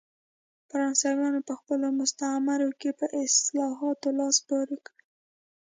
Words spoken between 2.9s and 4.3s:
په اصلاحاتو